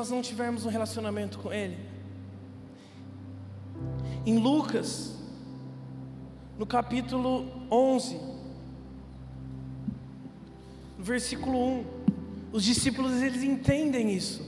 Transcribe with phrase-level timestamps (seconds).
[0.00, 1.76] nós não tivermos um relacionamento com Ele.
[4.24, 5.18] Em Lucas,
[6.56, 8.16] no capítulo 11,
[11.00, 11.84] versículo 1,
[12.52, 14.40] os discípulos eles entendem isso.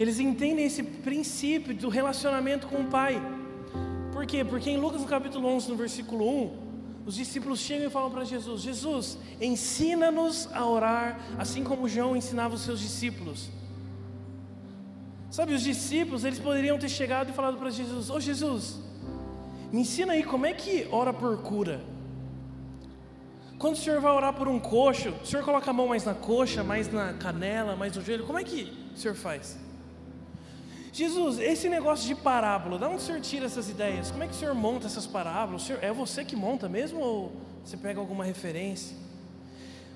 [0.00, 3.20] Eles entendem esse princípio do relacionamento com o Pai.
[4.10, 4.42] Por quê?
[4.42, 6.58] Porque em Lucas no capítulo 11, no versículo 1,
[7.04, 12.54] os discípulos chegam e falam para Jesus: Jesus, ensina-nos a orar, assim como João ensinava
[12.54, 13.50] os seus discípulos.
[15.34, 18.78] Sabe, os discípulos, eles poderiam ter chegado e falado para Jesus: Ô oh, Jesus,
[19.72, 21.80] me ensina aí como é que ora por cura.
[23.58, 26.14] Quando o senhor vai orar por um coxo, o senhor coloca a mão mais na
[26.14, 29.58] coxa, mais na canela, mais no joelho, como é que o senhor faz?
[30.92, 34.12] Jesus, esse negócio de parábola, de onde o senhor tira essas ideias?
[34.12, 35.62] Como é que o senhor monta essas parábolas?
[35.62, 37.32] Senhor, é você que monta mesmo ou
[37.64, 38.96] você pega alguma referência?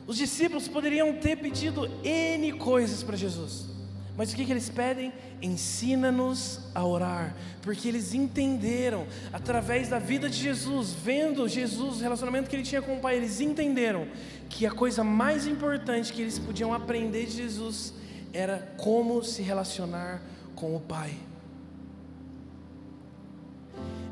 [0.04, 3.77] Os discípulos poderiam ter pedido N coisas para Jesus.
[4.18, 5.12] Mas o que, que eles pedem?
[5.40, 12.50] Ensina-nos a orar, porque eles entenderam, através da vida de Jesus, vendo Jesus, o relacionamento
[12.50, 14.08] que ele tinha com o Pai, eles entenderam
[14.48, 17.94] que a coisa mais importante que eles podiam aprender de Jesus
[18.32, 20.20] era como se relacionar
[20.56, 21.12] com o Pai.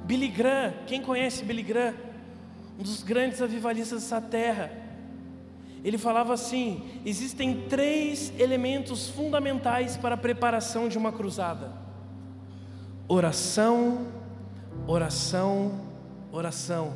[0.05, 1.95] Billy Graham, quem conhece Billy Graham?
[2.79, 4.86] Um dos grandes avivalistas dessa terra
[5.87, 11.71] ele falava assim: existem três elementos fundamentais para a preparação de uma cruzada:
[13.07, 14.09] oração,
[14.85, 15.81] oração,
[16.33, 16.95] oração.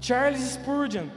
[0.00, 1.08] Charles Spurgeon,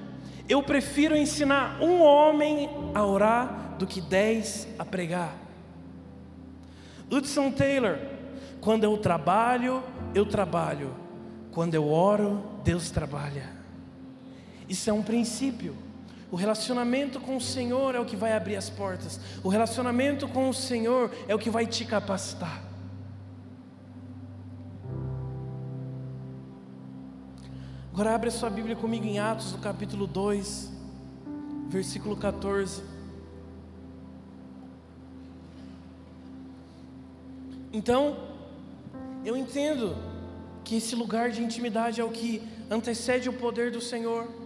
[0.49, 5.37] eu prefiro ensinar um homem a orar do que dez a pregar.
[7.11, 7.99] Hudson Taylor,
[8.59, 9.83] quando eu trabalho,
[10.15, 10.95] eu trabalho,
[11.51, 13.51] quando eu oro, Deus trabalha.
[14.67, 15.90] Isso é um princípio.
[16.31, 19.19] O relacionamento com o Senhor é o que vai abrir as portas.
[19.43, 22.63] O relacionamento com o Senhor é o que vai te capacitar.
[27.91, 30.71] Agora abre a sua Bíblia comigo em Atos, no capítulo 2,
[31.67, 32.81] versículo 14.
[37.73, 38.17] Então,
[39.25, 39.97] eu entendo
[40.63, 44.40] que esse lugar de intimidade é o que antecede o poder do Senhor.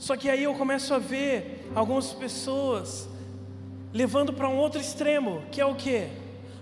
[0.00, 3.06] Só que aí eu começo a ver algumas pessoas
[3.92, 6.08] levando para um outro extremo, que é o que?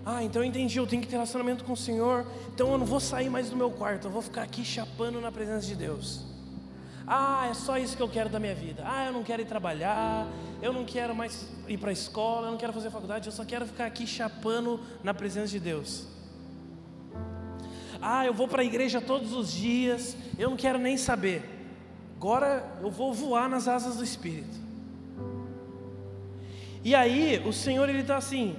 [0.05, 2.85] Ah, então eu entendi, eu tenho que ter relacionamento com o Senhor, então eu não
[2.85, 6.25] vou sair mais do meu quarto, eu vou ficar aqui chapando na presença de Deus.
[7.07, 8.83] Ah, é só isso que eu quero da minha vida.
[8.85, 10.27] Ah, eu não quero ir trabalhar,
[10.61, 13.45] eu não quero mais ir para a escola, eu não quero fazer faculdade, eu só
[13.45, 16.07] quero ficar aqui chapando na presença de Deus.
[18.01, 21.58] Ah, eu vou para a igreja todos os dias, eu não quero nem saber.
[22.19, 24.59] Agora eu vou voar nas asas do Espírito.
[26.83, 28.57] E aí o Senhor ele está assim,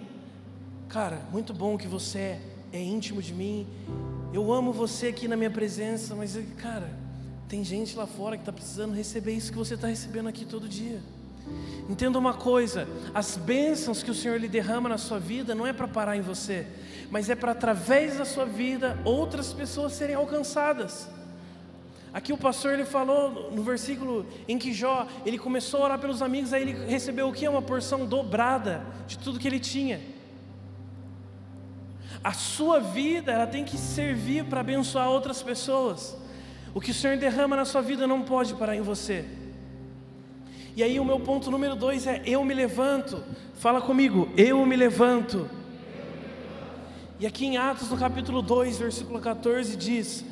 [0.89, 2.41] cara, muito bom que você
[2.73, 3.67] é, íntimo de mim.
[4.33, 6.91] Eu amo você aqui na minha presença, mas cara,
[7.51, 10.67] tem gente lá fora que está precisando receber isso que você está recebendo aqui todo
[10.67, 11.03] dia.
[11.87, 15.75] Entenda uma coisa: as bênçãos que o Senhor lhe derrama na sua vida não é
[15.75, 16.67] para parar em você,
[17.11, 21.20] mas é para através da sua vida outras pessoas serem alcançadas.
[22.13, 26.23] Aqui o pastor ele falou no versículo em que Jó, ele começou a orar pelos
[26.23, 27.47] amigos, aí ele recebeu o que?
[27.49, 30.01] Uma porção dobrada de tudo que ele tinha.
[32.23, 36.17] A sua vida, ela tem que servir para abençoar outras pessoas.
[36.75, 39.25] O que o Senhor derrama na sua vida não pode parar em você.
[40.77, 43.23] E aí o meu ponto número dois é eu me levanto.
[43.55, 45.49] Fala comigo, eu me levanto.
[47.19, 50.25] E aqui em Atos, no capítulo 2, versículo 14, diz: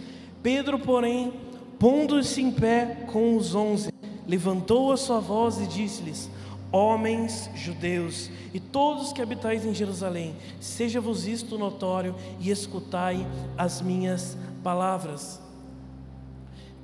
[0.43, 1.33] Pedro, porém,
[1.79, 3.93] Pondo-se em pé com os onze,
[4.27, 6.29] levantou a sua voz e disse-lhes:
[6.73, 13.25] Homens judeus e todos que habitais em Jerusalém, seja-vos isto notório e escutai
[13.57, 15.41] as minhas palavras.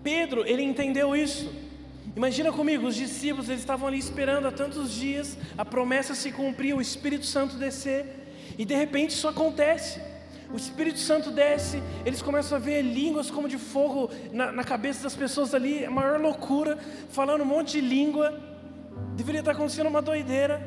[0.02, 1.50] Pedro, ele entendeu isso.
[2.14, 6.72] Imagina comigo, os discípulos, eles estavam ali esperando há tantos dias a promessa se cumprir,
[6.72, 8.06] o Espírito Santo descer,
[8.56, 10.00] e de repente isso acontece
[10.52, 15.02] o Espírito Santo desce, eles começam a ver línguas como de fogo na, na cabeça
[15.02, 16.78] das pessoas ali, a maior loucura,
[17.10, 18.38] falando um monte de língua,
[19.16, 20.62] deveria estar acontecendo uma doideira,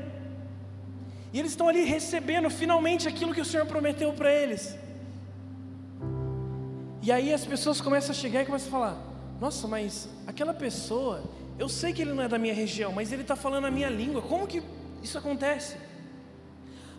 [1.31, 4.77] e eles estão ali recebendo finalmente aquilo que o Senhor prometeu para eles.
[7.01, 8.97] E aí as pessoas começam a chegar e começam a falar:
[9.39, 11.23] Nossa, mas aquela pessoa,
[11.59, 13.89] eu sei que ele não é da minha região, mas ele está falando a minha
[13.89, 14.63] língua, como que
[15.03, 15.77] isso acontece?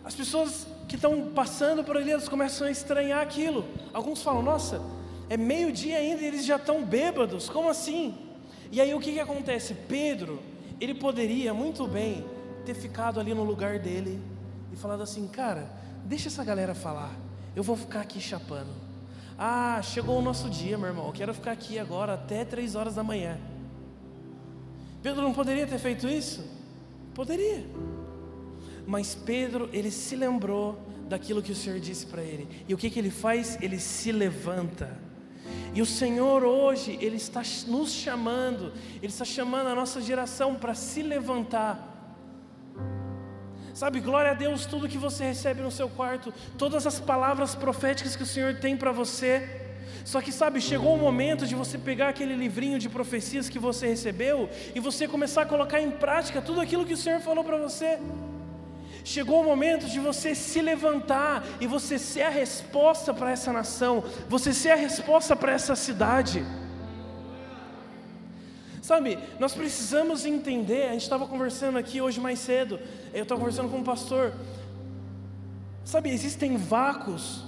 [0.03, 3.65] As pessoas que estão passando por ali, elas começam a estranhar aquilo.
[3.93, 4.81] Alguns falam: Nossa,
[5.29, 8.17] é meio-dia ainda e eles já estão bêbados, como assim?
[8.71, 9.73] E aí o que, que acontece?
[9.87, 10.39] Pedro,
[10.79, 12.25] ele poderia muito bem
[12.65, 14.21] ter ficado ali no lugar dele
[14.71, 15.69] e falado assim: Cara,
[16.05, 17.11] deixa essa galera falar.
[17.55, 18.69] Eu vou ficar aqui chapando.
[19.37, 21.07] Ah, chegou o nosso dia, meu irmão.
[21.07, 23.37] Eu quero ficar aqui agora até três horas da manhã.
[25.01, 26.43] Pedro não poderia ter feito isso?
[27.13, 27.65] Poderia.
[28.89, 30.75] Mas Pedro, ele se lembrou
[31.07, 32.47] daquilo que o Senhor disse para ele.
[32.67, 33.55] E o que, que ele faz?
[33.61, 34.99] Ele se levanta.
[35.75, 40.73] E o Senhor hoje, Ele está nos chamando, Ele está chamando a nossa geração para
[40.73, 41.85] se levantar.
[43.75, 48.15] Sabe, glória a Deus, tudo que você recebe no seu quarto, todas as palavras proféticas
[48.15, 49.47] que o Senhor tem para você.
[50.03, 53.87] Só que sabe, chegou o momento de você pegar aquele livrinho de profecias que você
[53.87, 57.57] recebeu e você começar a colocar em prática tudo aquilo que o Senhor falou para
[57.57, 57.99] você.
[59.03, 64.03] Chegou o momento de você se levantar e você ser a resposta para essa nação,
[64.27, 66.45] você ser a resposta para essa cidade.
[68.81, 72.79] Sabe, nós precisamos entender, a gente estava conversando aqui hoje mais cedo,
[73.13, 74.33] eu estava conversando com um pastor.
[75.85, 77.43] Sabe, existem vácuos,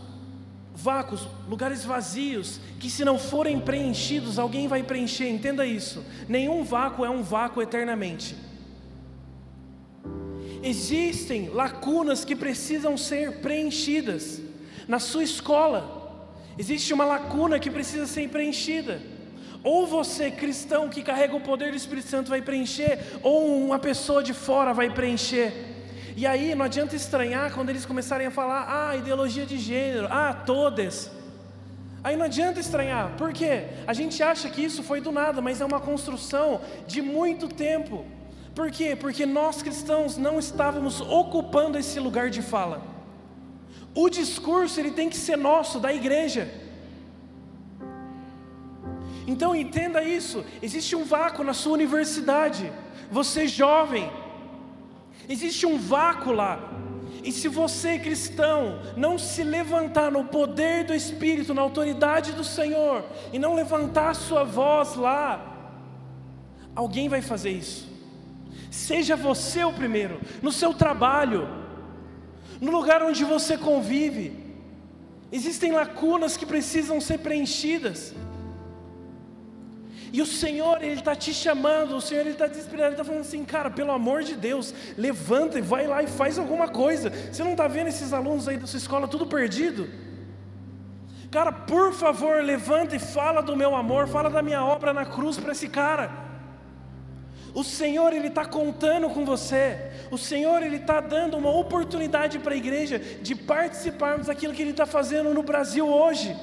[0.74, 6.06] vácuos, lugares vazios, que se não forem preenchidos, alguém vai preencher, entenda isso.
[6.28, 8.36] Nenhum vácuo é um vácuo eternamente.
[10.64, 14.40] Existem lacunas que precisam ser preenchidas.
[14.88, 16.28] Na sua escola,
[16.58, 19.02] existe uma lacuna que precisa ser preenchida.
[19.64, 24.24] Ou você, cristão que carrega o poder do Espírito Santo, vai preencher, ou uma pessoa
[24.24, 25.54] de fora vai preencher.
[26.16, 30.34] E aí não adianta estranhar quando eles começarem a falar, ah, ideologia de gênero, ah,
[30.34, 31.12] todas.
[32.04, 33.66] Aí não adianta estranhar, por quê?
[33.86, 38.04] A gente acha que isso foi do nada, mas é uma construção de muito tempo.
[38.54, 38.96] Por quê?
[38.96, 42.82] Porque nós cristãos não estávamos ocupando esse lugar de fala.
[43.96, 46.52] O discurso ele tem que ser nosso, da igreja.
[49.28, 50.44] Então entenda isso.
[50.62, 52.72] Existe um vácuo na sua universidade.
[53.10, 54.12] Você jovem,
[55.28, 56.72] existe um vácuo lá.
[57.24, 63.06] E se você, cristão, não se levantar no poder do Espírito, na autoridade do Senhor,
[63.32, 65.40] e não levantar a sua voz lá,
[66.76, 67.91] alguém vai fazer isso.
[68.72, 71.46] Seja você o primeiro, no seu trabalho,
[72.62, 74.34] no lugar onde você convive.
[75.30, 78.16] Existem lacunas que precisam ser preenchidas.
[80.14, 83.22] E o Senhor, Ele está te chamando, o Senhor, Ele está desesperado, Ele está falando
[83.22, 87.10] assim, cara, pelo amor de Deus, levanta e vai lá e faz alguma coisa.
[87.10, 89.90] Você não está vendo esses alunos aí da sua escola tudo perdido?
[91.30, 95.38] Cara, por favor, levanta e fala do meu amor, fala da minha obra na cruz
[95.38, 96.31] para esse cara.
[97.54, 99.92] O Senhor ele está contando com você.
[100.10, 104.72] O Senhor ele está dando uma oportunidade para a igreja de participarmos daquilo que Ele
[104.72, 106.36] está fazendo no Brasil hoje.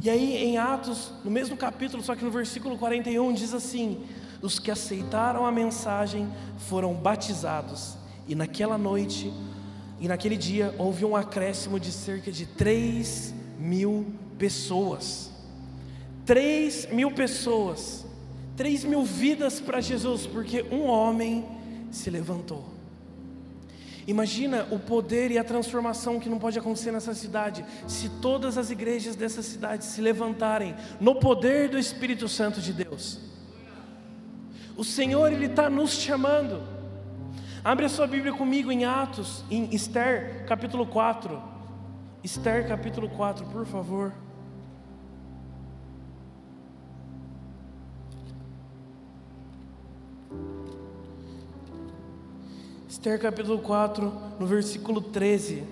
[0.00, 4.04] E aí em Atos, no mesmo capítulo, só que no versículo 41 diz assim:
[4.40, 6.30] os que aceitaram a mensagem
[6.68, 7.96] foram batizados.
[8.28, 9.32] E naquela noite
[9.98, 14.06] e naquele dia houve um acréscimo de cerca de 3 mil
[14.38, 15.33] pessoas.
[16.26, 18.06] 3 mil pessoas,
[18.56, 21.44] 3 mil vidas para Jesus, porque um homem
[21.90, 22.74] se levantou.
[24.06, 28.70] Imagina o poder e a transformação que não pode acontecer nessa cidade, se todas as
[28.70, 33.20] igrejas dessa cidade se levantarem no poder do Espírito Santo de Deus.
[34.76, 36.62] O Senhor, Ele está nos chamando.
[37.62, 41.40] Abre a sua Bíblia comigo em Atos, em Esther, capítulo 4.
[42.22, 44.23] Esther, capítulo 4, por favor.
[53.04, 55.62] Esther capítulo 4, no versículo 13.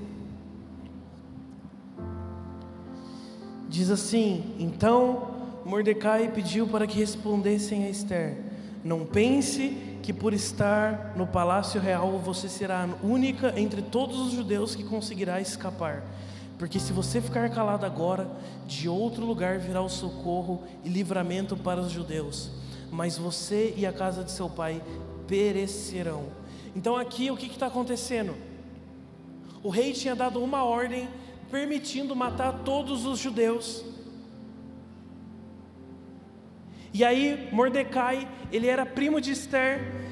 [3.70, 5.30] Diz assim: Então
[5.64, 8.36] Mordecai pediu para que respondessem a Esther:
[8.84, 9.70] Não pense
[10.02, 14.84] que por estar no palácio real você será a única entre todos os judeus que
[14.84, 16.04] conseguirá escapar.
[16.58, 18.30] Porque se você ficar calado agora,
[18.66, 22.50] de outro lugar virá o socorro e livramento para os judeus,
[22.90, 24.82] mas você e a casa de seu pai
[25.26, 26.41] perecerão.
[26.74, 28.34] Então aqui o que está acontecendo?
[29.62, 31.08] O rei tinha dado uma ordem
[31.50, 33.84] permitindo matar todos os judeus.
[36.94, 40.02] E aí Mordecai, ele era primo de Esther,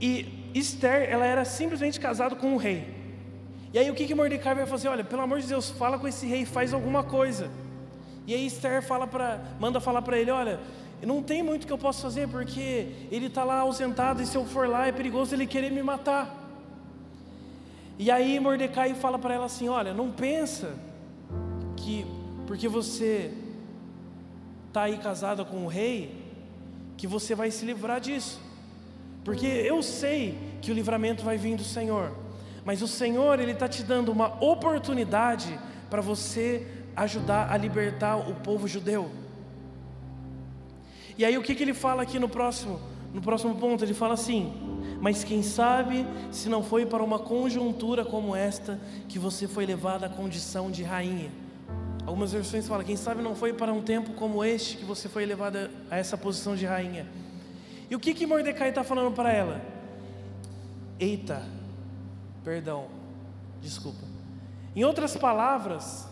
[0.00, 2.94] e Esther, ela era simplesmente casada com o rei.
[3.72, 4.88] E aí o que, que Mordecai vai fazer?
[4.88, 7.50] Olha, pelo amor de Deus, fala com esse rei, faz alguma coisa.
[8.26, 10.60] E aí Esther fala para, manda falar para ele, olha,
[11.06, 14.44] não tem muito que eu possa fazer, porque ele está lá ausentado, e se eu
[14.44, 16.34] for lá é perigoso ele querer me matar.
[17.98, 20.74] E aí Mordecai fala para ela assim: Olha, não pensa
[21.76, 22.06] que
[22.46, 23.32] porque você
[24.68, 26.16] está aí casada com o rei,
[26.96, 28.40] que você vai se livrar disso.
[29.24, 32.12] Porque eu sei que o livramento vai vir do Senhor,
[32.64, 35.58] mas o Senhor ele está te dando uma oportunidade
[35.90, 39.10] para você ajudar a libertar o povo judeu.
[41.18, 42.80] E aí o que, que ele fala aqui no próximo,
[43.12, 43.84] no próximo ponto?
[43.84, 44.52] Ele fala assim:
[45.00, 50.06] mas quem sabe se não foi para uma conjuntura como esta que você foi levada
[50.06, 51.30] à condição de rainha.
[52.06, 55.26] Algumas versões falam: quem sabe não foi para um tempo como este que você foi
[55.26, 57.06] levada a essa posição de rainha.
[57.90, 59.60] E o que que Mordecai está falando para ela?
[61.00, 61.42] Eita,
[62.44, 62.86] perdão,
[63.60, 64.04] desculpa.
[64.74, 66.08] Em outras palavras,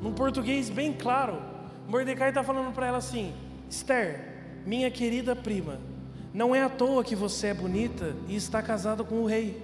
[0.00, 1.40] num português bem claro,
[1.88, 3.32] Mordecai está falando para ela assim:
[3.68, 4.37] Esther,
[4.68, 5.78] minha querida prima,
[6.34, 9.62] não é à toa que você é bonita e está casada com o rei.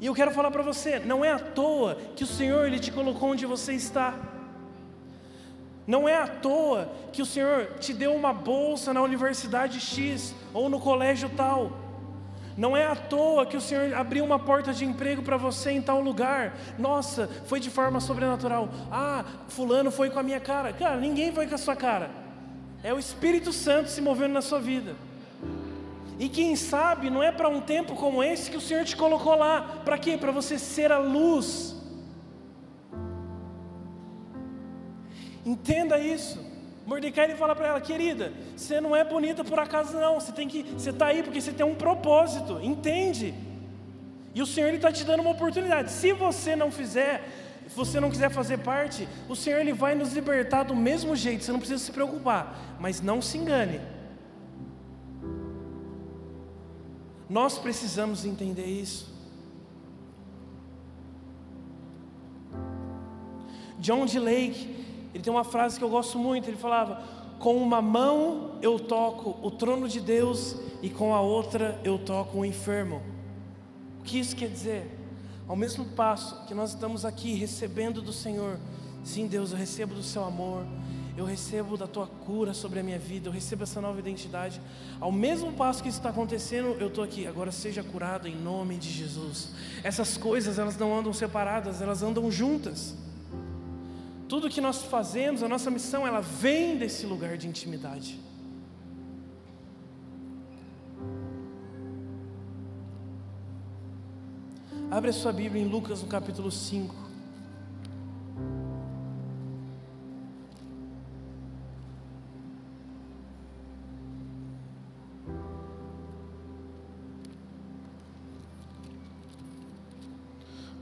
[0.00, 2.90] E eu quero falar para você, não é à toa que o Senhor ele te
[2.90, 4.18] colocou onde você está.
[5.86, 10.68] Não é à toa que o Senhor te deu uma bolsa na universidade X ou
[10.68, 11.85] no colégio tal.
[12.56, 15.82] Não é à toa que o Senhor abriu uma porta de emprego para você em
[15.82, 16.56] tal lugar.
[16.78, 18.70] Nossa, foi de forma sobrenatural.
[18.90, 20.72] Ah, fulano foi com a minha cara.
[20.72, 22.10] Cara, ninguém foi com a sua cara.
[22.82, 24.96] É o Espírito Santo se movendo na sua vida.
[26.18, 29.34] E quem sabe não é para um tempo como esse que o Senhor te colocou
[29.34, 29.80] lá.
[29.84, 30.16] Para quê?
[30.16, 31.76] Para você ser a luz.
[35.44, 36.45] Entenda isso.
[36.86, 40.20] Mordecai ele fala para ela, querida, você não é bonita por acaso não.
[40.20, 42.60] Você tem que, você está aí porque você tem um propósito.
[42.62, 43.34] Entende?
[44.32, 45.90] E o Senhor está te dando uma oportunidade.
[45.90, 47.28] Se você não fizer,
[47.66, 51.42] se você não quiser fazer parte, o Senhor ele vai nos libertar do mesmo jeito.
[51.42, 52.76] Você não precisa se preocupar.
[52.78, 53.80] Mas não se engane.
[57.28, 59.12] Nós precisamos entender isso.
[63.80, 64.18] John D.
[64.20, 66.48] Lake, ele tem uma frase que eu gosto muito.
[66.48, 67.02] Ele falava:
[67.38, 72.38] Com uma mão eu toco o trono de Deus e com a outra eu toco
[72.38, 73.02] o enfermo.
[74.00, 74.90] O que isso quer dizer?
[75.48, 78.58] Ao mesmo passo que nós estamos aqui recebendo do Senhor,
[79.04, 80.64] sim, Deus, eu recebo do Seu amor,
[81.16, 84.60] eu recebo da tua cura sobre a minha vida, eu recebo essa nova identidade.
[85.00, 88.76] Ao mesmo passo que isso está acontecendo, eu estou aqui, agora seja curado em nome
[88.76, 89.50] de Jesus.
[89.82, 92.94] Essas coisas, elas não andam separadas, elas andam juntas.
[94.28, 98.18] Tudo que nós fazemos, a nossa missão, ela vem desse lugar de intimidade.
[104.90, 106.94] Abre a sua Bíblia em Lucas no capítulo 5.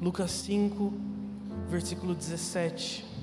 [0.00, 0.92] Lucas 5,
[1.68, 3.13] versículo 17.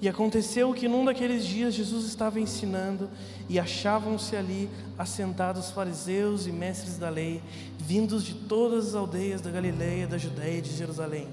[0.00, 3.10] E aconteceu que num daqueles dias Jesus estava ensinando
[3.48, 7.42] e achavam-se ali assentados fariseus e mestres da lei,
[7.78, 11.26] vindos de todas as aldeias da Galileia, da Judéia e de Jerusalém.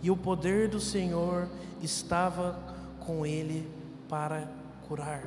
[0.00, 1.48] E o poder do Senhor
[1.82, 2.56] estava
[3.00, 3.68] com ele
[4.08, 4.48] para
[4.86, 5.22] curar.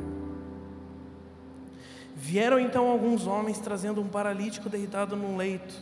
[2.15, 5.73] Vieram então alguns homens trazendo um paralítico deitado num leito.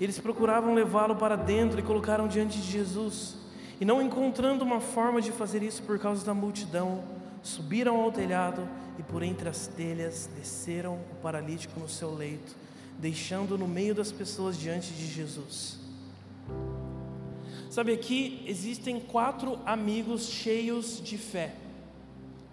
[0.00, 3.41] Eles procuravam levá-lo para dentro e colocaram diante de Jesus.
[3.82, 7.02] E não encontrando uma forma de fazer isso por causa da multidão,
[7.42, 12.54] subiram ao telhado e por entre as telhas desceram o paralítico no seu leito,
[13.00, 15.80] deixando no meio das pessoas diante de Jesus.
[17.70, 21.52] Sabe, aqui existem quatro amigos cheios de fé.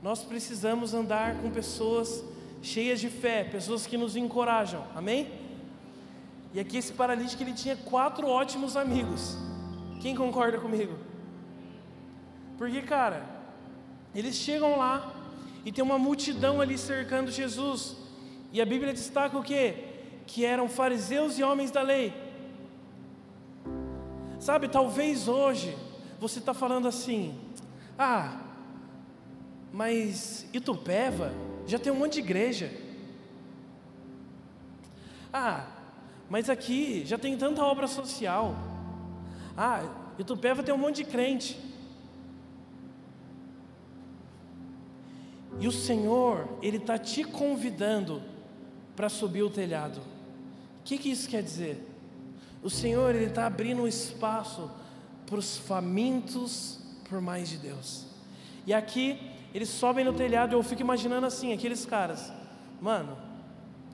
[0.02, 2.24] Nós precisamos andar com pessoas
[2.64, 5.30] cheias de fé, pessoas que nos encorajam, amém?
[6.56, 9.38] E aqui esse paralítico ele tinha quatro ótimos amigos.
[10.02, 11.09] Quem concorda comigo?
[12.60, 13.24] Porque, cara,
[14.14, 15.14] eles chegam lá
[15.64, 17.96] e tem uma multidão ali cercando Jesus.
[18.52, 19.86] E a Bíblia destaca o quê?
[20.28, 22.14] Que eram fariseus e homens da lei.
[24.42, 25.74] Sabe, talvez hoje
[26.20, 27.40] você está falando assim:
[27.98, 28.42] ah,
[29.72, 31.32] mas Itupeva
[31.66, 32.70] já tem um monte de igreja.
[35.32, 35.66] Ah,
[36.30, 38.54] mas aqui já tem tanta obra social.
[39.56, 39.82] Ah,
[40.20, 41.69] Itupeva tem um monte de crente.
[45.60, 48.22] E o Senhor, Ele está te convidando
[48.96, 50.00] para subir o telhado.
[50.00, 51.86] O que, que isso quer dizer?
[52.64, 54.70] O Senhor, Ele está abrindo um espaço
[55.26, 58.06] para os famintos por mais de Deus.
[58.66, 59.20] E aqui
[59.54, 62.32] eles sobem no telhado e eu fico imaginando assim, aqueles caras,
[62.80, 63.18] mano,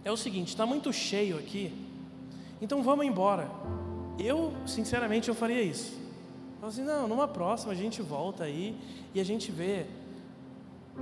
[0.03, 1.73] é o seguinte, está muito cheio aqui,
[2.61, 3.49] então vamos embora.
[4.19, 5.97] Eu, sinceramente, eu faria isso.
[6.61, 8.77] Eu assim, não, numa próxima a gente volta aí
[9.13, 9.85] e a gente vê.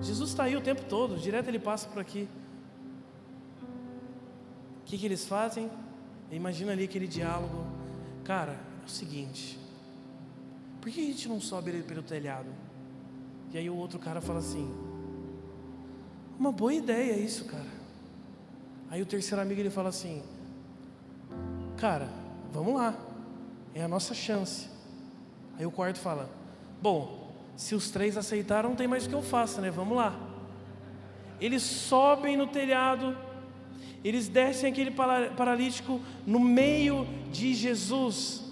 [0.01, 2.27] Jesus está aí o tempo todo, direto ele passa por aqui.
[4.81, 5.69] O que, que eles fazem?
[6.31, 7.65] Imagina ali aquele diálogo.
[8.23, 9.59] Cara, é o seguinte:
[10.81, 12.49] por que a gente não sobe pelo telhado?
[13.53, 14.69] E aí o outro cara fala assim:
[16.39, 17.83] uma boa ideia isso, cara.
[18.89, 20.23] Aí o terceiro amigo ele fala assim:
[21.77, 22.09] Cara,
[22.51, 22.95] vamos lá,
[23.73, 24.67] é a nossa chance.
[25.57, 26.29] Aí o quarto fala:
[26.81, 27.22] Bom,
[27.55, 29.69] se os três aceitaram, não tem mais o que eu faça, né?
[29.69, 30.15] Vamos lá.
[31.39, 33.17] Eles sobem no telhado,
[34.03, 38.43] eles descem aquele paralítico no meio de Jesus.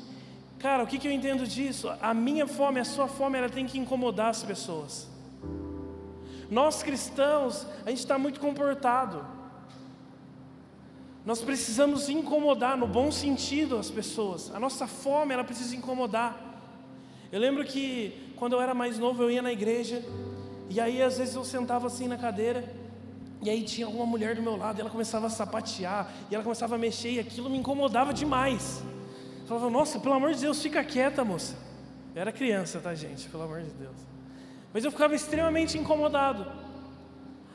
[0.59, 1.91] Cara, o que, que eu entendo disso?
[2.01, 5.09] A minha fome, a sua fome, ela tem que incomodar as pessoas.
[6.49, 9.25] Nós cristãos, a gente está muito comportado.
[11.25, 14.53] Nós precisamos incomodar, no bom sentido, as pessoas.
[14.53, 16.51] A nossa fome, ela precisa incomodar.
[17.31, 20.03] Eu lembro que quando eu era mais novo, eu ia na igreja,
[20.67, 22.73] e aí às vezes eu sentava assim na cadeira,
[23.39, 26.43] e aí tinha uma mulher do meu lado, e ela começava a sapatear, e ela
[26.43, 28.81] começava a mexer, e aquilo me incomodava demais.
[29.41, 31.55] Eu falava, nossa, pelo amor de Deus, fica quieta, moça.
[32.15, 33.29] Eu era criança, tá, gente?
[33.29, 33.95] Pelo amor de Deus.
[34.73, 36.51] Mas eu ficava extremamente incomodado.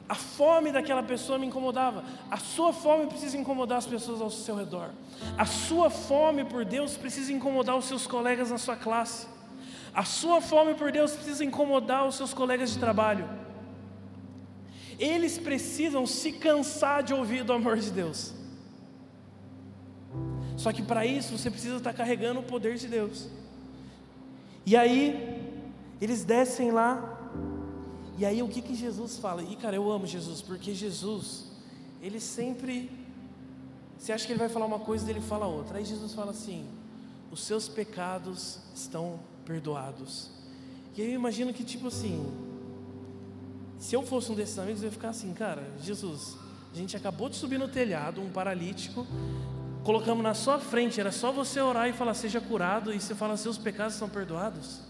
[0.08, 2.04] A fome daquela pessoa me incomodava.
[2.30, 4.90] A sua fome precisa incomodar as pessoas ao seu redor.
[5.36, 9.34] A sua fome por Deus precisa incomodar os seus colegas na sua classe.
[9.96, 13.26] A sua fome por Deus precisa incomodar os seus colegas de trabalho.
[14.98, 18.34] Eles precisam se cansar de ouvir do amor de Deus.
[20.54, 23.26] Só que para isso você precisa estar carregando o poder de Deus.
[24.66, 25.42] E aí,
[25.98, 27.18] eles descem lá,
[28.18, 29.42] e aí o que, que Jesus fala?
[29.42, 31.46] E cara, eu amo Jesus, porque Jesus,
[32.02, 32.90] ele sempre.
[33.96, 35.78] Você acha que ele vai falar uma coisa e ele fala outra.
[35.78, 36.66] Aí Jesus fala assim:
[37.30, 40.30] os seus pecados estão perdoados.
[40.96, 42.26] E aí eu imagino que, tipo assim,
[43.78, 46.36] se eu fosse um desses amigos, eu ia ficar assim, cara, Jesus,
[46.72, 49.06] a gente acabou de subir no telhado, um paralítico,
[49.84, 53.36] colocamos na sua frente, era só você orar e falar, seja curado, e você fala,
[53.36, 54.80] seus pecados estão perdoados.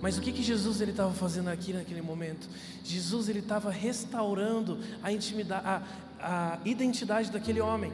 [0.00, 2.48] Mas o que, que Jesus ele estava fazendo aqui naquele momento?
[2.82, 5.82] Jesus ele estava restaurando a intimidade, a,
[6.18, 7.92] a identidade daquele homem.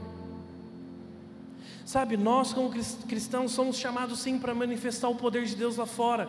[1.87, 2.69] Sabe, nós como
[3.07, 6.29] cristãos somos chamados sim para manifestar o poder de Deus lá fora.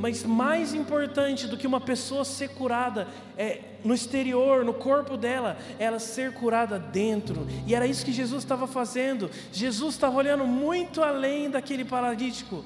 [0.00, 3.06] Mas mais importante do que uma pessoa ser curada
[3.36, 7.46] é, no exterior, no corpo dela, ela ser curada dentro.
[7.66, 9.30] E era isso que Jesus estava fazendo.
[9.52, 12.64] Jesus estava olhando muito além daquele paralítico.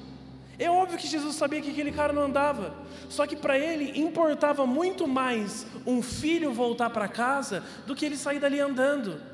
[0.57, 2.73] É óbvio que Jesus sabia que aquele cara não andava,
[3.09, 8.15] só que para ele importava muito mais um filho voltar para casa do que ele
[8.15, 9.32] sair dali andando.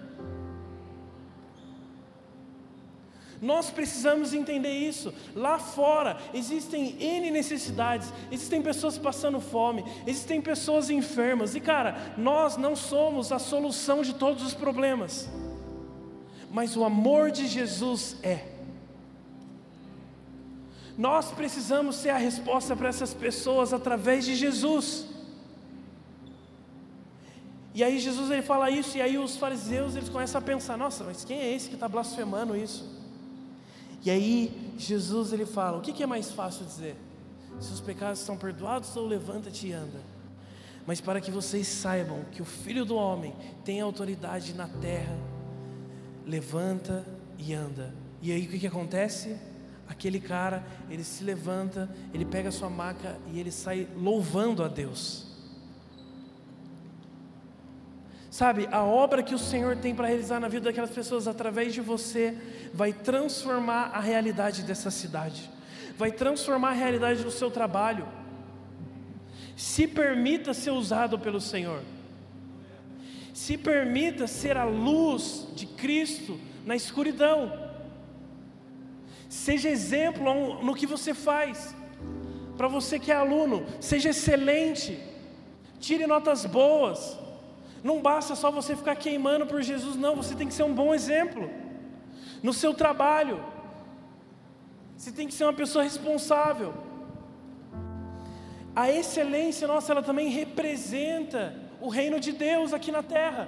[3.42, 5.14] Nós precisamos entender isso.
[5.34, 12.58] Lá fora existem N necessidades, existem pessoas passando fome, existem pessoas enfermas, e cara, nós
[12.58, 15.30] não somos a solução de todos os problemas,
[16.52, 18.46] mas o amor de Jesus é.
[20.98, 25.08] Nós precisamos ser a resposta para essas pessoas através de Jesus.
[27.74, 31.06] E aí Jesus ele fala isso e aí os fariseus eles começam a pensar, nossa,
[31.06, 32.99] mas quem é esse que está blasfemando isso?
[34.04, 36.96] E aí Jesus ele fala, o que, é mais fácil dizer?
[37.60, 40.00] Se os pecados estão perdoados ou levanta-te e anda.
[40.86, 43.36] Mas para que vocês saibam que o Filho do Homem
[43.66, 45.18] tem autoridade na terra,
[46.26, 47.06] levanta
[47.38, 47.94] e anda.
[48.22, 49.38] E aí o que, que acontece?
[49.90, 54.68] aquele cara, ele se levanta, ele pega a sua maca e ele sai louvando a
[54.68, 55.26] Deus.
[58.30, 61.82] Sabe, a obra que o Senhor tem para realizar na vida daquelas pessoas através de
[61.82, 62.38] você
[62.74, 65.50] vai transformar a realidade dessa cidade,
[65.98, 68.08] vai transformar a realidade do seu trabalho.
[69.56, 71.82] Se permita ser usado pelo Senhor,
[73.34, 77.68] se permita ser a luz de Cristo na escuridão.
[79.28, 81.76] Seja exemplo no que você faz.
[82.58, 85.00] Para você que é aluno, seja excelente.
[85.80, 87.18] Tire notas boas.
[87.84, 90.94] Não basta só você ficar queimando por Jesus, não, você tem que ser um bom
[90.94, 91.50] exemplo.
[92.44, 93.44] No seu trabalho,
[94.96, 96.74] você tem que ser uma pessoa responsável.
[98.76, 103.48] A excelência nossa, ela também representa o reino de Deus aqui na terra.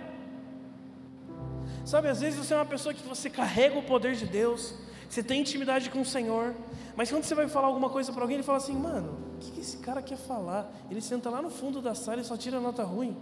[1.86, 4.74] Sabe, às vezes você é uma pessoa que você carrega o poder de Deus,
[5.10, 6.56] você tem intimidade com o Senhor,
[6.96, 9.52] mas quando você vai falar alguma coisa para alguém, ele fala assim: mano, o que,
[9.52, 10.72] que esse cara quer falar?
[10.90, 13.18] Ele senta lá no fundo da sala e só tira nota ruim.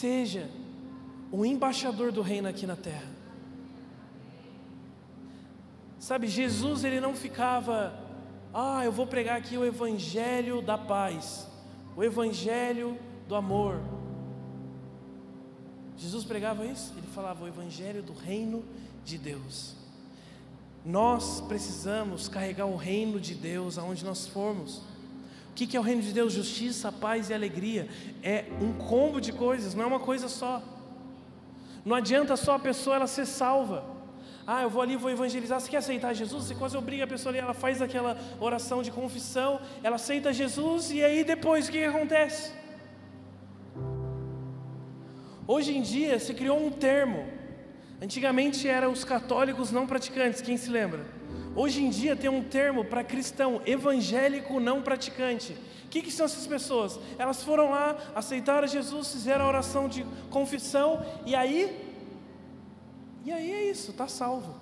[0.00, 0.50] Seja
[1.32, 3.10] o embaixador do reino aqui na terra.
[5.98, 7.98] Sabe, Jesus ele não ficava
[8.52, 11.46] Ah, eu vou pregar aqui o evangelho da paz,
[11.96, 13.80] o evangelho do amor.
[15.96, 16.92] Jesus pregava isso?
[16.96, 18.62] Ele falava o evangelho do reino
[19.02, 19.74] de Deus.
[20.84, 24.82] Nós precisamos carregar o reino de Deus aonde nós formos.
[25.56, 26.34] O que é o reino de Deus?
[26.34, 27.88] Justiça, paz e alegria.
[28.22, 30.62] É um combo de coisas, não é uma coisa só.
[31.82, 33.82] Não adianta só a pessoa ela ser salva.
[34.46, 35.58] Ah, eu vou ali, vou evangelizar.
[35.58, 36.44] Você quer aceitar Jesus?
[36.44, 40.90] Você quase obriga a pessoa ali, ela faz aquela oração de confissão, ela aceita Jesus
[40.90, 42.52] e aí depois o que, que acontece?
[45.48, 47.26] Hoje em dia se criou um termo.
[48.02, 51.15] Antigamente eram os católicos não praticantes, quem se lembra?
[51.54, 55.56] Hoje em dia tem um termo para cristão evangélico não praticante.
[55.86, 56.98] O que, que, são essas pessoas?
[57.18, 61.94] Elas foram lá, aceitaram Jesus, fizeram a oração de confissão e aí,
[63.24, 64.54] e aí é isso, está salvo.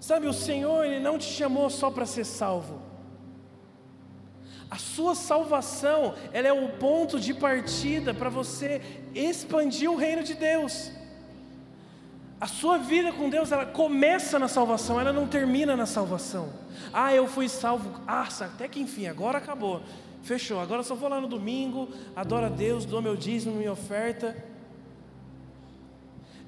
[0.00, 2.80] Sabe, o Senhor ele não te chamou só para ser salvo.
[4.70, 8.80] A sua salvação, ela é o ponto de partida para você
[9.14, 10.90] expandir o reino de Deus.
[12.42, 16.52] A sua vida com Deus, ela começa na salvação, ela não termina na salvação.
[16.92, 19.80] Ah, eu fui salvo, ah, até que enfim, agora acabou.
[20.24, 24.36] Fechou, agora só vou lá no domingo, adoro a Deus, dou meu dízimo, minha oferta.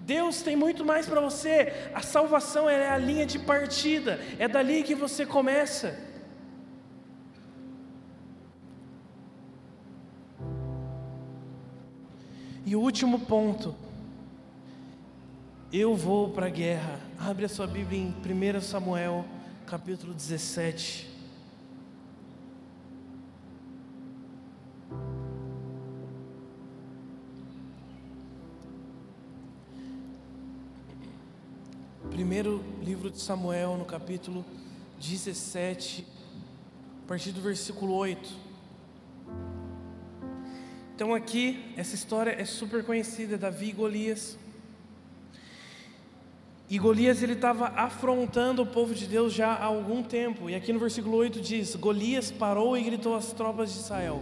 [0.00, 1.72] Deus tem muito mais para você.
[1.94, 5.96] A salvação é a linha de partida, é dali que você começa.
[12.66, 13.83] E o último ponto.
[15.76, 17.00] Eu vou para a guerra.
[17.18, 19.24] Abre a sua Bíblia em 1 Samuel,
[19.66, 21.10] capítulo 17.
[32.08, 34.44] Primeiro livro de Samuel, no capítulo
[35.00, 36.06] 17,
[37.02, 38.32] a partir do versículo 8.
[40.94, 44.38] Então aqui, essa história é super conhecida, Davi e Golias.
[46.74, 50.50] E Golias ele estava afrontando o povo de Deus já há algum tempo.
[50.50, 54.20] E aqui no versículo 8 diz: Golias parou e gritou às tropas de Israel: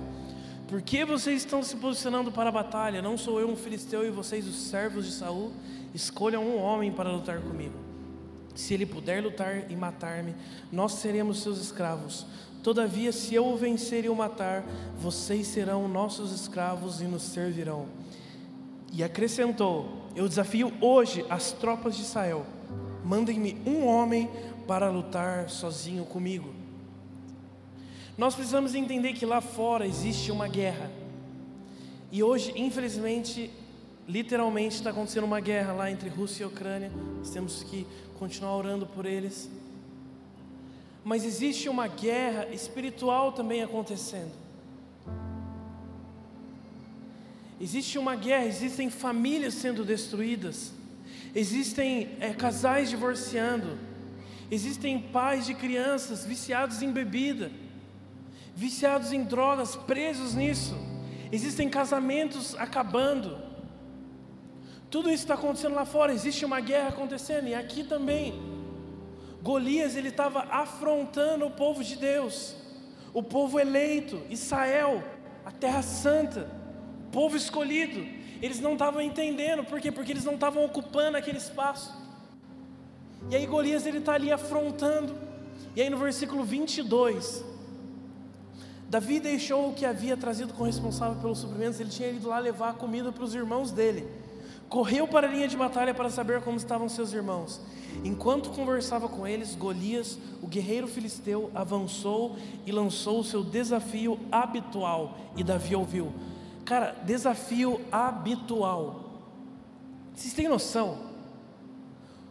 [0.68, 3.00] Por que vocês estão se posicionando para a batalha?
[3.00, 5.50] Não sou eu um filisteu e vocês os servos de Saul?
[5.94, 7.72] Escolham um homem para lutar comigo.
[8.54, 10.34] Se ele puder lutar e matar-me,
[10.70, 12.26] nós seremos seus escravos.
[12.62, 14.62] Todavia, se eu o vencer e o matar,
[14.98, 17.88] vocês serão nossos escravos e nos servirão.
[18.92, 22.46] E acrescentou: Eu desafio hoje as tropas de Israel.
[23.04, 24.30] Mandem-me um homem
[24.66, 26.54] para lutar sozinho comigo.
[28.16, 30.90] Nós precisamos entender que lá fora existe uma guerra.
[32.12, 33.50] E hoje, infelizmente,
[34.06, 36.92] literalmente está acontecendo uma guerra lá entre Rússia e Ucrânia.
[37.18, 37.86] Nós temos que
[38.18, 39.50] continuar orando por eles
[41.04, 44.30] mas existe uma guerra espiritual também acontecendo.
[47.62, 50.72] Existe uma guerra, existem famílias sendo destruídas,
[51.32, 53.78] existem é, casais divorciando,
[54.50, 57.52] existem pais de crianças viciados em bebida,
[58.56, 60.76] viciados em drogas, presos nisso,
[61.30, 63.38] existem casamentos acabando.
[64.90, 68.34] Tudo isso está acontecendo lá fora, existe uma guerra acontecendo e aqui também.
[69.40, 72.56] Golias ele estava afrontando o povo de Deus,
[73.14, 75.00] o povo eleito, Israel,
[75.44, 76.60] a terra santa,
[77.12, 78.04] povo escolhido.
[78.40, 79.92] Eles não estavam entendendo, por quê?
[79.92, 81.94] Porque eles não estavam ocupando aquele espaço.
[83.30, 85.14] E aí Golias ele está ali afrontando.
[85.76, 87.44] E aí no versículo 22,
[88.88, 92.74] Davi deixou o que havia trazido com responsável pelos suprimentos, ele tinha ido lá levar
[92.74, 94.22] comida para os irmãos dele
[94.72, 97.60] correu para a linha de batalha para saber como estavam seus irmãos.
[98.02, 105.14] Enquanto conversava com eles, Golias, o guerreiro filisteu, avançou e lançou o seu desafio habitual.
[105.36, 106.10] E Davi ouviu.
[106.64, 109.02] Cara, desafio habitual.
[110.14, 111.10] Vocês têm noção?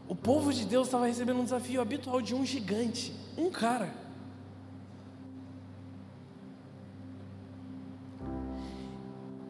[0.08, 3.94] O povo de Deus estava recebendo um desafio habitual de um gigante, um cara.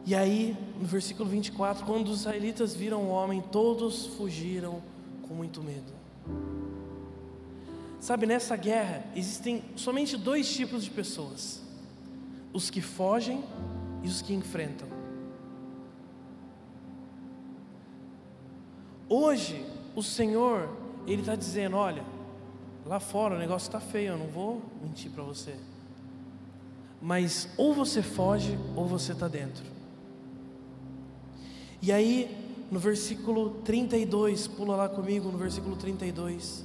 [0.04, 4.82] E aí, no versículo 24, quando os israelitas viram o homem, todos fugiram
[5.28, 5.92] com muito medo.
[8.00, 11.62] Sabe, nessa guerra existem somente dois tipos de pessoas:
[12.52, 13.44] os que fogem
[14.02, 14.88] e os que enfrentam.
[19.08, 20.68] Hoje, o Senhor,
[21.06, 22.02] Ele está dizendo: olha,
[22.86, 25.54] lá fora o negócio está feio, eu não vou mentir para você.
[27.00, 29.64] Mas ou você foge ou você está dentro.
[31.80, 32.34] E aí,
[32.70, 36.64] no versículo 32, pula lá comigo, no versículo 32,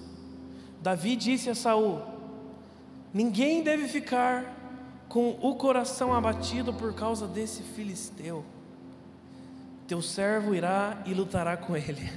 [0.81, 2.01] Davi disse a Saul:
[3.13, 4.56] Ninguém deve ficar
[5.07, 8.43] com o coração abatido por causa desse filisteu.
[9.87, 12.11] Teu servo irá e lutará com ele.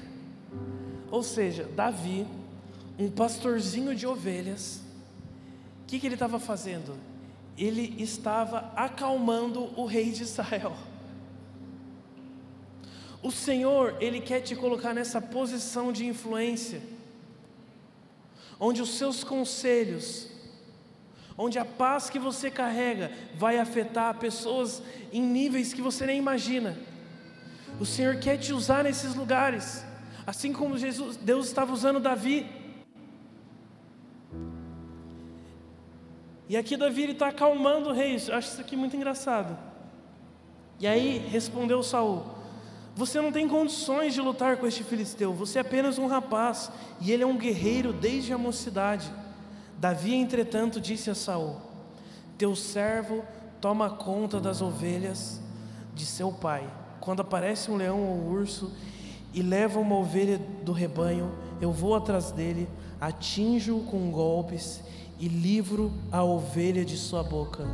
[1.11, 2.27] Ou seja, Davi,
[2.99, 4.83] um pastorzinho de ovelhas,
[5.83, 6.97] o que, que ele estava fazendo?
[7.57, 10.77] Ele estava acalmando o rei de Israel.
[13.23, 16.81] O Senhor, Ele quer te colocar nessa posição de influência,
[18.59, 20.29] onde os seus conselhos,
[21.37, 26.77] onde a paz que você carrega vai afetar pessoas em níveis que você nem imagina.
[27.79, 29.85] O Senhor quer te usar nesses lugares,
[30.27, 32.47] assim como Jesus, Deus estava usando Davi.
[36.49, 38.17] E aqui Davi está acalmando o rei.
[38.29, 39.57] Eu acho isso aqui muito engraçado.
[40.79, 42.25] E aí respondeu Saul:
[42.95, 47.13] você não tem condições de lutar com este filisteu, você é apenas um rapaz, e
[47.13, 49.11] ele é um guerreiro desde a mocidade.
[49.81, 51.57] Davi, entretanto, disse a Saul:
[52.37, 53.25] Teu servo
[53.63, 55.41] toma conta das ovelhas
[55.95, 56.71] de seu pai.
[57.01, 58.71] Quando aparece um leão ou um urso
[59.33, 62.69] e leva uma ovelha do rebanho, eu vou atrás dele,
[63.01, 64.83] atinjo-o com golpes
[65.19, 67.67] e livro a ovelha de sua boca.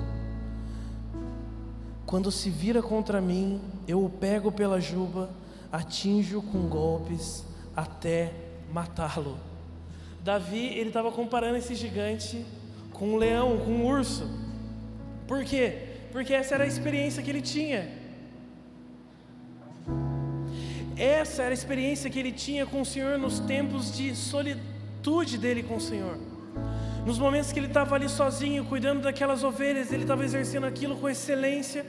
[2.07, 5.29] Quando se vira contra mim, eu o pego pela juba,
[5.73, 8.33] atinjo com golpes até
[8.73, 9.37] matá-lo.
[10.27, 12.45] Davi, ele estava comparando esse gigante
[12.93, 14.29] com um leão, com um urso.
[15.29, 15.65] Por quê?
[16.11, 17.89] Porque essa era a experiência que ele tinha.
[20.97, 25.63] Essa era a experiência que ele tinha com o Senhor nos tempos de solitude dele
[25.63, 26.19] com o Senhor.
[27.07, 31.09] Nos momentos que ele estava ali sozinho, cuidando daquelas ovelhas, ele estava exercendo aquilo com
[31.09, 31.87] excelência.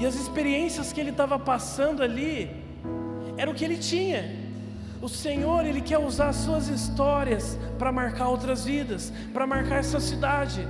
[0.00, 2.48] E as experiências que ele estava passando ali,
[3.36, 4.45] era o que ele tinha.
[5.00, 10.00] O Senhor, Ele quer usar as suas histórias para marcar outras vidas, para marcar essa
[10.00, 10.66] cidade.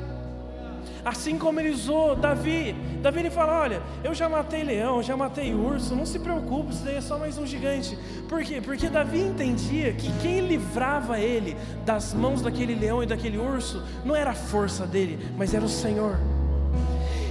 [1.07, 2.75] Assim como ele usou Davi.
[3.01, 6.83] Davi ele fala: Olha, eu já matei leão, já matei urso, não se preocupe, isso
[6.85, 7.97] daí é só mais um gigante.
[8.29, 8.61] Por quê?
[8.61, 14.17] Porque Davi entendia que quem livrava ele das mãos daquele leão e daquele urso não
[14.17, 16.19] era a força dele, mas era o Senhor.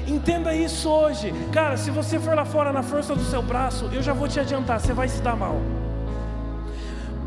[0.08, 1.76] Entenda isso hoje, cara.
[1.76, 4.80] Se você for lá fora na força do seu braço, eu já vou te adiantar,
[4.80, 5.60] você vai se dar mal.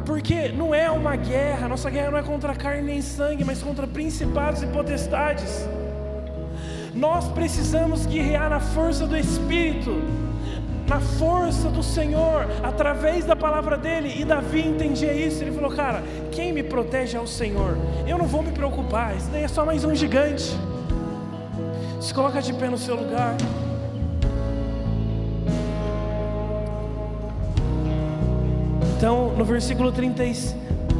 [0.09, 3.87] Porque não é uma guerra, nossa guerra não é contra carne nem sangue, mas contra
[3.87, 5.69] principados e potestades.
[6.95, 10.03] Nós precisamos guerrear na força do Espírito,
[10.89, 14.15] na força do Senhor, através da palavra dele.
[14.19, 15.45] E Davi entendia isso.
[15.45, 17.77] Ele falou: Cara, quem me protege é o Senhor.
[18.07, 20.59] Eu não vou me preocupar, isso daí é só mais um gigante.
[22.01, 23.37] Se coloca de pé no seu lugar.
[28.99, 30.25] Então, no versículo 30,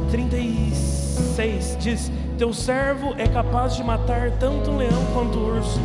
[0.09, 5.81] 36 diz: teu servo é capaz de matar tanto o leão quanto o urso.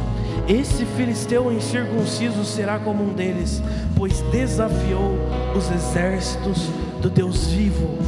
[0.49, 3.61] Esse filisteu incircunciso será como um deles,
[3.97, 5.19] pois desafiou
[5.57, 6.69] os exércitos
[7.03, 7.99] do Deus vivo.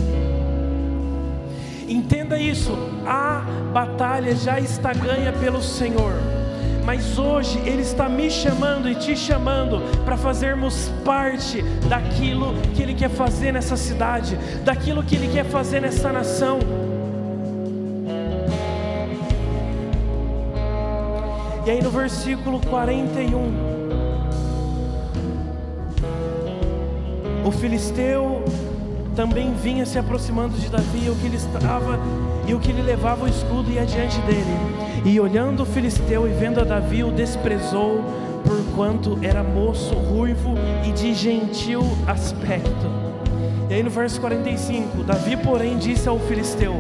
[1.89, 6.36] Entenda isso, a batalha já está ganha pelo Senhor
[6.87, 12.95] mas hoje Ele está me chamando e te chamando para fazermos parte daquilo que Ele
[12.95, 16.61] quer fazer nessa cidade, daquilo que Ele quer fazer nessa nação.
[21.67, 23.53] E aí no versículo 41,
[27.45, 28.45] o filisteu
[29.17, 31.99] também vinha se aproximando de Davi, o que ele estava
[32.47, 34.86] e o que ele levava o escudo ia diante dele.
[35.05, 38.05] E olhando o filisteu e vendo a Davi, o desprezou,
[38.45, 40.55] porquanto era moço, ruivo
[40.87, 43.07] e de gentil aspecto.
[43.69, 46.75] E aí no verso 45, Davi, porém, disse ao filisteu: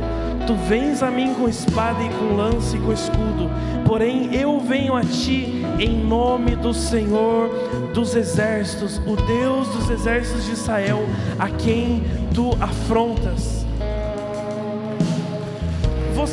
[0.46, 3.50] Tu vens a mim com espada e com lança e com escudo,
[3.84, 7.50] porém eu venho a ti em nome do Senhor
[7.92, 11.04] dos exércitos, o Deus dos exércitos de Israel,
[11.38, 13.65] a quem tu afrontas.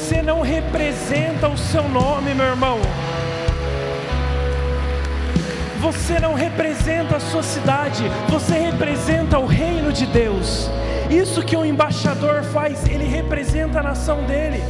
[0.03, 2.77] Você não representa o seu nome, meu irmão.
[5.79, 10.69] Você não representa a sua cidade, você representa o reino de Deus.
[11.09, 14.61] Isso que o embaixador faz, ele representa a nação dele.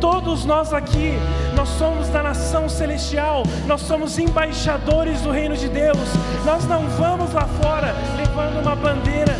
[0.00, 1.12] Todos nós aqui,
[1.54, 6.08] nós somos da nação celestial, nós somos embaixadores do reino de Deus.
[6.46, 9.36] Nós não vamos lá fora levando uma bandeira,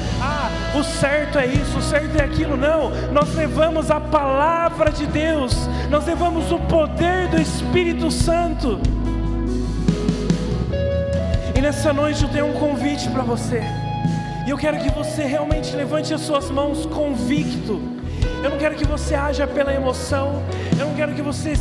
[0.74, 2.56] o certo é isso, o certo é aquilo.
[2.56, 5.54] Não, nós levamos a palavra de Deus,
[5.90, 8.80] nós levamos o poder do Espírito Santo.
[11.56, 13.62] E nessa noite eu tenho um convite para você.
[14.46, 17.80] E eu quero que você realmente levante as suas mãos convicto
[18.42, 20.42] Eu não quero que você haja pela emoção.
[20.78, 21.60] Eu não quero que você seja